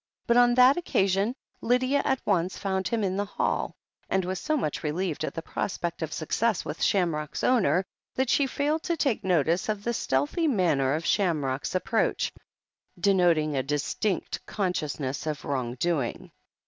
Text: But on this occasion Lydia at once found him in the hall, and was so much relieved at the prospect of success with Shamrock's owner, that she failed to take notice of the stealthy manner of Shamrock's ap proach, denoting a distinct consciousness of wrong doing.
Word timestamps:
But 0.25 0.35
on 0.35 0.55
this 0.55 0.77
occasion 0.77 1.35
Lydia 1.61 2.01
at 2.03 2.21
once 2.25 2.57
found 2.57 2.87
him 2.87 3.03
in 3.03 3.17
the 3.17 3.23
hall, 3.25 3.75
and 4.09 4.25
was 4.25 4.39
so 4.39 4.57
much 4.57 4.81
relieved 4.81 5.23
at 5.23 5.35
the 5.35 5.43
prospect 5.43 6.01
of 6.01 6.11
success 6.11 6.65
with 6.65 6.81
Shamrock's 6.81 7.43
owner, 7.43 7.85
that 8.15 8.27
she 8.31 8.47
failed 8.47 8.81
to 8.81 8.97
take 8.97 9.23
notice 9.23 9.69
of 9.69 9.83
the 9.83 9.93
stealthy 9.93 10.47
manner 10.47 10.95
of 10.95 11.05
Shamrock's 11.05 11.75
ap 11.75 11.85
proach, 11.85 12.31
denoting 12.99 13.55
a 13.55 13.61
distinct 13.61 14.43
consciousness 14.47 15.27
of 15.27 15.45
wrong 15.45 15.75
doing. 15.75 16.31